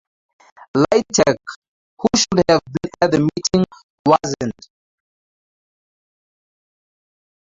Lai 0.75 1.01
Teck, 1.13 1.37
who 1.99 2.07
should 2.15 2.41
have 2.49 2.59
been 2.65 2.91
at 3.03 3.11
the 3.11 3.19
meeting, 3.19 3.63
wasn't. 4.03 4.67